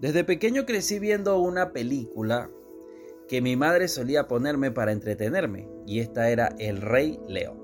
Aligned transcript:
Desde 0.00 0.22
pequeño 0.22 0.64
crecí 0.64 1.00
viendo 1.00 1.40
una 1.40 1.72
película 1.72 2.50
que 3.26 3.42
mi 3.42 3.56
madre 3.56 3.88
solía 3.88 4.28
ponerme 4.28 4.70
para 4.70 4.92
entretenerme, 4.92 5.68
y 5.86 5.98
esta 5.98 6.30
era 6.30 6.54
El 6.58 6.80
Rey 6.80 7.18
León. 7.26 7.58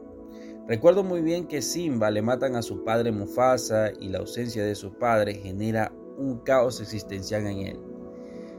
Recuerdo 0.66 1.04
muy 1.04 1.22
bien 1.22 1.46
que 1.46 1.62
Simba 1.62 2.10
le 2.10 2.22
matan 2.22 2.56
a 2.56 2.62
su 2.62 2.82
padre 2.82 3.12
Mufasa 3.12 3.92
y 4.00 4.08
la 4.08 4.18
ausencia 4.18 4.64
de 4.64 4.74
su 4.74 4.98
padre 4.98 5.34
genera 5.34 5.92
un 6.18 6.38
caos 6.38 6.80
existencial 6.80 7.46
en 7.46 7.58
él. 7.58 7.80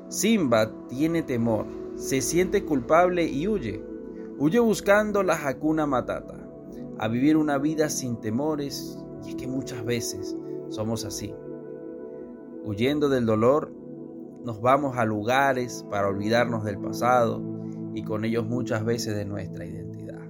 Simba 0.07 0.71
tiene 0.88 1.23
temor, 1.23 1.66
se 1.96 2.21
siente 2.21 2.64
culpable 2.64 3.26
y 3.26 3.48
huye. 3.48 3.84
Huye 4.38 4.60
buscando 4.60 5.21
la 5.21 5.34
Hakuna 5.36 5.86
Matata, 5.86 6.48
a 6.98 7.07
vivir 7.10 7.36
una 7.36 7.57
vida 7.57 7.89
sin 7.89 8.21
temores, 8.21 8.98
y 9.26 9.30
es 9.30 9.36
que 9.36 9.48
muchas 9.48 9.84
veces 9.84 10.34
somos 10.70 11.04
así. 11.04 11.34
Huyendo 12.66 13.10
del 13.10 13.28
dolor, 13.28 13.72
nos 14.44 14.60
vamos 14.60 14.98
a 14.98 15.06
lugares 15.06 15.86
para 15.92 16.08
olvidarnos 16.08 16.64
del 16.64 16.80
pasado 16.80 17.40
y 17.94 18.02
con 18.02 18.26
ellos 18.26 18.48
muchas 18.48 18.84
veces 18.84 19.16
de 19.16 19.23
nuestra 19.23 19.68
identidad. 19.68 20.23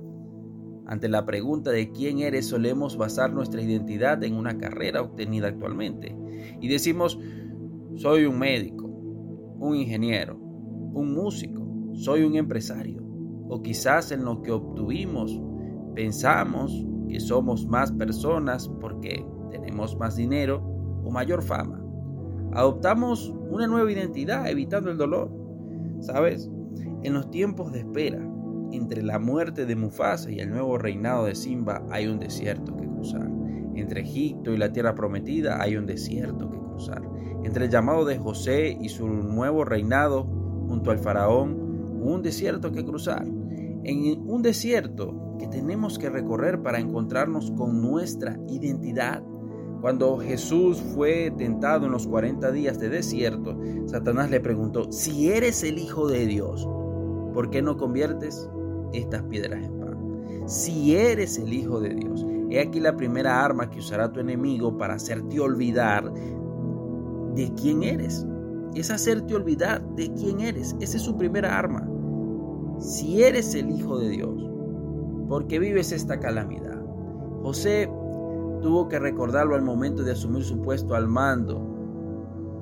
Ante 0.86 1.08
la 1.08 1.26
pregunta 1.26 1.72
de 1.72 1.94
quién 1.94 2.20
eres 2.20 2.48
solemos 2.48 2.98
basar 2.98 3.32
nuestra 3.32 3.62
identidad 3.62 4.22
en 4.26 4.36
una 4.36 4.58
carrera 4.58 5.02
obtenida 5.02 5.48
actualmente 5.48 6.14
y 6.60 6.68
decimos, 6.68 7.18
soy 7.96 8.26
un 8.26 8.38
médico, 8.38 8.86
un 8.86 9.78
ingeniero, 9.78 10.36
un 10.36 11.14
músico, 11.14 11.66
soy 11.94 12.24
un 12.24 12.36
empresario 12.36 13.02
o 13.48 13.62
quizás 13.62 14.12
en 14.12 14.26
lo 14.26 14.42
que 14.42 14.52
obtuvimos 14.52 15.40
pensamos 15.96 16.86
que 17.08 17.22
somos 17.22 17.66
más 17.66 17.94
personas 17.94 18.68
porque 18.82 19.26
tenemos 19.52 19.98
más 19.98 20.18
dinero 20.18 20.62
o 21.06 21.12
mayor 21.12 21.42
fama 21.42 21.85
adoptamos 22.56 23.34
una 23.50 23.68
nueva 23.68 23.92
identidad 23.92 24.50
evitando 24.50 24.90
el 24.90 24.98
dolor. 24.98 25.30
¿Sabes? 26.00 26.50
En 27.04 27.14
los 27.14 27.30
tiempos 27.30 27.72
de 27.72 27.80
espera, 27.80 28.20
entre 28.72 29.04
la 29.04 29.20
muerte 29.20 29.66
de 29.66 29.76
Mufasa 29.76 30.32
y 30.32 30.40
el 30.40 30.50
nuevo 30.50 30.78
reinado 30.78 31.26
de 31.26 31.36
Simba 31.36 31.86
hay 31.92 32.08
un 32.08 32.20
desierto 32.20 32.76
que 32.76 32.88
cruzar. 32.88 33.30
Entre 33.76 34.02
Egipto 34.02 34.54
y 34.54 34.58
la 34.58 34.72
tierra 34.72 34.96
prometida 34.96 35.62
hay 35.62 35.76
un 35.78 35.86
desierto 35.86 36.50
que 36.50 36.58
cruzar. 36.58 37.04
Entre 37.44 37.66
el 37.66 37.72
llamado 37.72 38.06
de 38.06 38.18
José 38.18 38.78
y 38.80 38.90
su 38.90 39.08
nuevo 39.08 39.66
reinado 39.66 40.24
junto 40.24 40.92
al 40.92 41.00
faraón, 41.00 42.02
un 42.02 42.22
desierto 42.22 42.72
que 42.72 42.86
cruzar. 42.86 43.26
En 43.84 44.30
un 44.30 44.42
desierto 44.42 45.36
que 45.38 45.48
tenemos 45.48 46.00
que 46.00 46.10
recorrer 46.10 46.62
para 46.62 46.80
encontrarnos 46.80 47.52
con 47.52 47.82
nuestra 47.82 48.40
identidad 48.48 49.24
cuando 49.86 50.18
Jesús 50.18 50.82
fue 50.96 51.32
tentado 51.38 51.86
en 51.86 51.92
los 51.92 52.08
40 52.08 52.52
días 52.52 52.80
de 52.80 52.90
desierto, 52.90 53.56
Satanás 53.86 54.32
le 54.32 54.40
preguntó, 54.40 54.92
si 54.92 55.30
eres 55.30 55.62
el 55.64 55.78
Hijo 55.78 56.08
de 56.08 56.26
Dios, 56.26 56.68
¿por 57.36 57.52
qué 57.52 57.62
no 57.62 57.78
conviertes 57.78 58.50
estas 58.94 59.22
piedras 59.26 59.64
en 59.64 59.80
pan? 59.80 60.48
Si 60.48 60.96
eres 60.96 61.38
el 61.38 61.54
Hijo 61.54 61.82
de 61.82 61.94
Dios, 61.94 62.26
he 62.50 62.62
aquí 62.62 62.80
la 62.80 62.98
primera 62.98 63.46
arma 63.46 63.70
que 63.70 63.78
usará 63.78 64.12
tu 64.12 64.20
enemigo 64.20 64.76
para 64.76 64.96
hacerte 64.96 65.40
olvidar 65.40 66.12
de 67.36 67.54
quién 67.54 67.84
eres. 67.84 68.26
Es 68.74 68.90
hacerte 68.90 69.36
olvidar 69.36 69.88
de 69.90 70.12
quién 70.14 70.40
eres. 70.40 70.76
Esa 70.80 70.98
es 70.98 71.04
su 71.04 71.16
primera 71.16 71.60
arma. 71.60 71.88
Si 72.80 73.22
eres 73.22 73.54
el 73.54 73.70
Hijo 73.70 74.00
de 74.00 74.10
Dios, 74.10 74.50
¿por 75.30 75.46
qué 75.46 75.60
vives 75.60 75.92
esta 75.92 76.20
calamidad? 76.20 76.84
José 77.44 77.88
tuvo 78.66 78.88
que 78.88 78.98
recordarlo 78.98 79.54
al 79.54 79.62
momento 79.62 80.02
de 80.02 80.14
asumir 80.14 80.44
su 80.44 80.60
puesto 80.60 80.96
al 80.96 81.08
mando. 81.08 81.62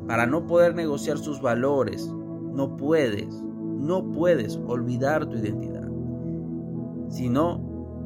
Para 0.06 0.28
no 0.28 0.46
poder 0.46 0.76
negociar 0.76 1.18
sus 1.18 1.42
valores, 1.42 2.14
no 2.52 2.76
puedes, 2.76 3.42
no 3.42 4.12
puedes 4.12 4.60
olvidar 4.68 5.26
tu 5.28 5.38
identidad. 5.38 5.90
Si 7.08 7.30
no, 7.30 7.58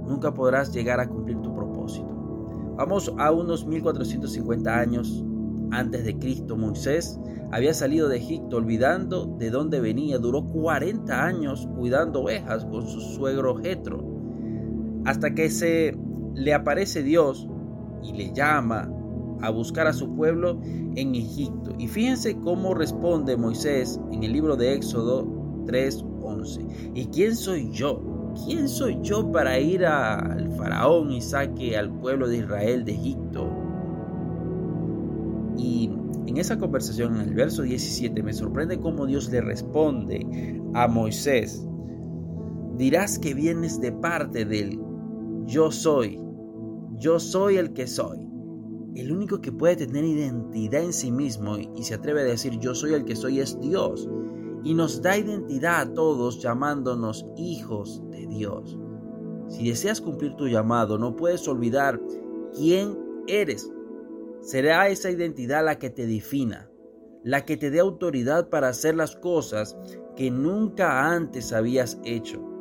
nunca 0.06 0.32
podrás 0.32 0.72
llegar 0.72 1.00
a 1.00 1.10
cumplir 1.10 1.42
tu 1.42 1.56
propósito. 1.56 2.76
Vamos 2.78 3.12
a 3.18 3.32
unos 3.32 3.66
1450 3.66 4.78
años 4.78 5.26
antes 5.72 6.06
de 6.06 6.20
Cristo. 6.20 6.56
Moisés 6.56 7.20
había 7.52 7.74
salido 7.74 8.10
de 8.10 8.18
Egipto 8.18 8.58
olvidando 8.58 9.26
de 9.40 9.50
dónde 9.50 9.80
venía. 9.80 10.20
Duró 10.20 10.46
40 10.46 11.26
años 11.26 11.68
cuidando 11.76 12.22
ovejas 12.22 12.64
con 12.64 12.86
su 12.86 13.02
suegro 13.02 13.56
Jetro. 13.56 14.06
Hasta 15.04 15.34
que 15.34 15.50
se 15.50 15.98
le 16.36 16.54
aparece 16.54 17.02
Dios 17.02 17.48
y 18.04 18.14
le 18.14 18.32
llama 18.34 18.90
a 19.42 19.50
buscar 19.50 19.88
a 19.88 19.94
su 19.94 20.14
pueblo 20.16 20.60
en 20.96 21.16
Egipto. 21.16 21.72
Y 21.78 21.88
fíjense 21.88 22.38
cómo 22.40 22.74
responde 22.74 23.38
Moisés 23.38 24.00
en 24.12 24.24
el 24.24 24.34
libro 24.34 24.56
de 24.56 24.74
Éxodo 24.74 25.26
3:11. 25.66 26.66
¿Y 26.96 27.06
quién 27.08 27.36
soy 27.36 27.70
yo? 27.72 28.34
¿Quién 28.46 28.70
soy 28.70 29.00
yo 29.02 29.32
para 29.32 29.60
ir 29.60 29.86
al 29.86 30.52
faraón 30.52 31.12
y 31.12 31.22
saque 31.22 31.78
al 31.78 31.92
pueblo 32.00 32.28
de 32.28 32.38
Israel 32.38 32.86
de 32.86 32.94
Egipto? 32.94 33.50
Y 35.58 35.92
en 36.28 36.38
esa 36.38 36.58
conversación, 36.58 37.16
en 37.16 37.30
el 37.30 37.34
verso 37.34 37.64
17, 37.64 38.22
me 38.22 38.34
sorprende 38.34 38.80
cómo 38.80 39.08
Dios 39.08 39.32
le 39.32 39.42
responde 39.42 40.26
a 40.74 40.88
Moisés. 40.88 41.68
Dirás 42.78 43.18
que 43.18 43.34
vienes 43.34 43.82
de 43.82 43.92
parte 43.92 44.46
del 44.46 44.80
yo 45.46 45.72
soy 45.72 46.22
yo 46.98 47.20
soy 47.20 47.58
el 47.58 47.74
que 47.74 47.88
soy. 47.88 48.18
El 48.96 49.12
único 49.12 49.40
que 49.40 49.52
puede 49.52 49.76
tener 49.76 50.04
identidad 50.04 50.82
en 50.82 50.94
sí 50.94 51.12
mismo 51.12 51.58
y 51.58 51.84
se 51.84 51.94
atreve 51.94 52.22
a 52.22 52.26
decir 52.26 52.58
yo 52.60 52.74
soy 52.74 52.94
el 52.94 53.06
que 53.06 53.16
soy 53.16 53.40
es 53.40 53.60
Dios. 53.60 54.10
Y 54.64 54.74
nos 54.74 55.02
da 55.02 55.16
identidad 55.16 55.82
a 55.82 55.94
todos 55.94 56.42
llamándonos 56.42 57.26
hijos 57.38 58.02
de 58.10 58.26
Dios. 58.26 58.78
Si 59.48 59.70
deseas 59.70 60.02
cumplir 60.02 60.36
tu 60.36 60.48
llamado, 60.48 60.98
no 60.98 61.16
puedes 61.16 61.48
olvidar 61.48 62.02
quién 62.56 62.98
eres. 63.28 63.72
Será 64.42 64.90
esa 64.90 65.12
identidad 65.12 65.64
la 65.64 65.78
que 65.78 65.90
te 65.90 66.08
defina, 66.08 66.70
la 67.24 67.46
que 67.46 67.58
te 67.58 67.70
dé 67.70 67.80
autoridad 67.80 68.50
para 68.50 68.70
hacer 68.70 68.96
las 68.96 69.16
cosas 69.16 69.78
que 70.16 70.32
nunca 70.32 71.14
antes 71.14 71.54
habías 71.54 72.00
hecho. 72.04 72.57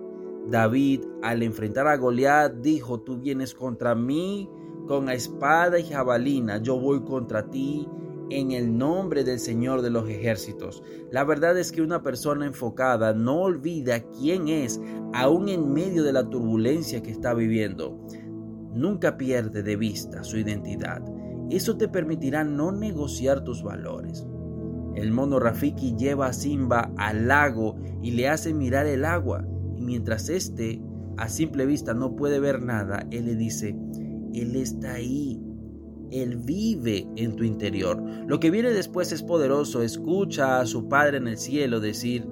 David, 0.50 1.00
al 1.22 1.42
enfrentar 1.42 1.88
a 1.88 1.96
Goliat, 1.96 2.54
dijo, 2.56 3.00
tú 3.00 3.18
vienes 3.18 3.54
contra 3.54 3.94
mí 3.94 4.48
con 4.86 5.10
espada 5.10 5.78
y 5.80 5.84
jabalina, 5.84 6.58
yo 6.62 6.78
voy 6.78 7.02
contra 7.02 7.50
ti 7.50 7.88
en 8.30 8.52
el 8.52 8.76
nombre 8.76 9.24
del 9.24 9.40
Señor 9.40 9.82
de 9.82 9.90
los 9.90 10.08
ejércitos. 10.08 10.82
La 11.10 11.24
verdad 11.24 11.58
es 11.58 11.72
que 11.72 11.82
una 11.82 12.02
persona 12.02 12.46
enfocada 12.46 13.12
no 13.12 13.42
olvida 13.42 14.04
quién 14.10 14.48
es, 14.48 14.80
aún 15.12 15.48
en 15.48 15.72
medio 15.72 16.04
de 16.04 16.12
la 16.12 16.28
turbulencia 16.28 17.02
que 17.02 17.10
está 17.10 17.34
viviendo. 17.34 17.98
Nunca 18.72 19.16
pierde 19.16 19.62
de 19.62 19.76
vista 19.76 20.22
su 20.22 20.38
identidad. 20.38 21.02
Eso 21.50 21.76
te 21.76 21.88
permitirá 21.88 22.44
no 22.44 22.70
negociar 22.70 23.42
tus 23.42 23.62
valores. 23.62 24.26
El 24.94 25.12
mono 25.12 25.38
Rafiki 25.38 25.96
lleva 25.96 26.26
a 26.26 26.32
Simba 26.32 26.92
al 26.96 27.28
lago 27.28 27.76
y 28.02 28.12
le 28.12 28.28
hace 28.28 28.54
mirar 28.54 28.86
el 28.86 29.04
agua 29.04 29.44
mientras 29.86 30.28
éste 30.28 30.82
a 31.16 31.28
simple 31.28 31.64
vista 31.64 31.94
no 31.94 32.16
puede 32.16 32.40
ver 32.40 32.60
nada, 32.60 33.06
Él 33.10 33.26
le 33.26 33.36
dice, 33.36 33.74
Él 34.34 34.56
está 34.56 34.94
ahí. 34.94 35.40
Él 36.10 36.36
vive 36.36 37.08
en 37.16 37.34
tu 37.34 37.44
interior. 37.44 38.00
Lo 38.26 38.38
que 38.38 38.50
viene 38.50 38.70
después 38.70 39.10
es 39.12 39.22
poderoso. 39.22 39.82
Escucha 39.82 40.60
a 40.60 40.66
su 40.66 40.88
Padre 40.88 41.16
en 41.16 41.26
el 41.26 41.38
cielo 41.38 41.80
decir, 41.80 42.28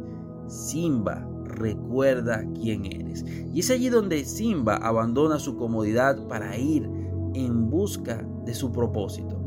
Simba, 0.47 1.29
recuerda 1.45 2.45
quién 2.61 2.85
eres. 2.85 3.25
Y 3.53 3.61
es 3.61 3.71
allí 3.71 3.89
donde 3.89 4.25
Simba 4.25 4.77
abandona 4.77 5.39
su 5.39 5.57
comodidad 5.57 6.29
para 6.29 6.57
ir 6.57 6.89
en 7.35 7.71
busca 7.71 8.25
de 8.45 8.55
su 8.55 8.71
propósito. 8.71 9.41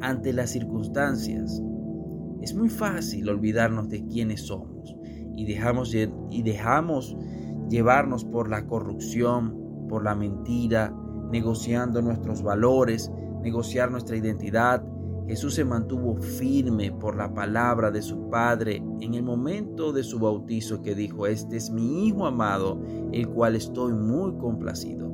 Ante 0.00 0.32
las 0.32 0.50
circunstancias, 0.50 1.60
es 2.40 2.54
muy 2.54 2.68
fácil 2.68 3.28
olvidarnos 3.28 3.88
de 3.88 4.04
quiénes 4.06 4.42
somos 4.42 4.96
y 5.36 5.44
dejamos, 5.46 5.94
y 5.94 6.42
dejamos 6.42 7.16
llevarnos 7.68 8.24
por 8.24 8.48
la 8.48 8.66
corrupción, 8.66 9.86
por 9.88 10.04
la 10.04 10.14
mentira, 10.14 10.94
negociando 11.30 12.02
nuestros 12.02 12.42
valores, 12.42 13.10
negociar 13.42 13.90
nuestra 13.90 14.16
identidad. 14.16 14.84
Jesús 15.26 15.54
se 15.54 15.64
mantuvo 15.64 16.16
firme 16.16 16.92
por 16.92 17.16
la 17.16 17.32
palabra 17.32 17.90
de 17.90 18.02
su 18.02 18.28
Padre 18.28 18.82
en 19.00 19.14
el 19.14 19.22
momento 19.22 19.92
de 19.92 20.02
su 20.02 20.18
bautizo 20.18 20.82
que 20.82 20.94
dijo, 20.94 21.26
este 21.26 21.56
es 21.56 21.70
mi 21.70 22.06
Hijo 22.06 22.26
amado, 22.26 22.80
el 23.12 23.28
cual 23.28 23.56
estoy 23.56 23.94
muy 23.94 24.36
complacido. 24.36 25.12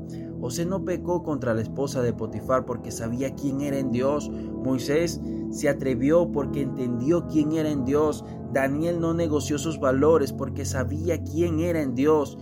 José 0.48 0.64
no 0.64 0.82
pecó 0.82 1.24
contra 1.24 1.52
la 1.52 1.60
esposa 1.60 2.00
de 2.00 2.14
Potifar 2.14 2.64
porque 2.64 2.90
sabía 2.90 3.34
quién 3.34 3.60
era 3.60 3.78
en 3.78 3.90
Dios. 3.90 4.30
Moisés 4.30 5.20
se 5.50 5.68
atrevió 5.68 6.32
porque 6.32 6.62
entendió 6.62 7.26
quién 7.26 7.52
era 7.52 7.68
en 7.68 7.84
Dios. 7.84 8.24
Daniel 8.54 8.98
no 8.98 9.12
negoció 9.12 9.58
sus 9.58 9.78
valores 9.78 10.32
porque 10.32 10.64
sabía 10.64 11.22
quién 11.22 11.60
era 11.60 11.82
en 11.82 11.94
Dios. 11.94 12.38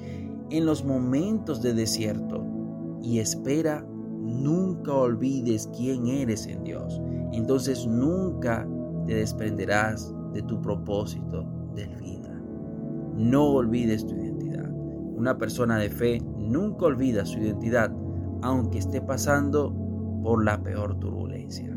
En 0.51 0.67
los 0.67 0.85
momentos 0.85 1.63
de 1.63 1.75
desierto 1.75 2.47
y 3.03 3.19
espera, 3.19 3.85
nunca 4.23 4.95
olvides 4.95 5.69
quién 5.77 6.07
eres 6.07 6.47
en 6.47 6.63
Dios. 6.63 7.01
Entonces 7.33 7.89
nunca 7.89 8.69
te 9.05 9.17
desprenderás 9.17 10.15
de 10.33 10.43
tu 10.43 10.63
propósito 10.63 11.45
de 11.75 11.89
vida. 11.89 12.41
No 13.17 13.47
olvides 13.47 14.07
tu 14.07 14.15
identidad. 14.15 14.71
Una 14.71 15.37
persona 15.37 15.77
de 15.79 15.91
fe 15.91 16.23
nunca 16.47 16.87
olvida 16.87 17.27
su 17.27 17.39
identidad, 17.39 17.93
aunque 18.43 18.79
esté 18.79 19.01
pasando 19.01 19.75
por 20.23 20.45
la 20.45 20.63
peor 20.63 20.99
turbulencia. 20.99 21.77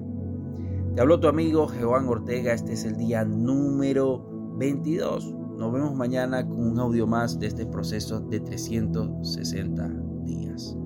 Te 0.95 1.01
habló 1.01 1.19
tu 1.19 1.27
amigo 1.27 1.67
Jehová 1.67 2.03
Ortega, 2.07 2.53
este 2.53 2.73
es 2.73 2.83
el 2.85 2.97
día 2.97 3.23
número 3.23 4.25
22. 4.57 5.33
Nos 5.57 5.71
vemos 5.71 5.95
mañana 5.95 6.47
con 6.47 6.59
un 6.59 6.79
audio 6.79 7.05
más 7.05 7.39
de 7.39 7.47
este 7.47 7.65
proceso 7.65 8.19
de 8.19 8.39
360 8.39 9.89
días. 10.23 10.77